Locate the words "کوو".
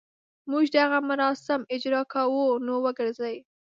2.13-2.45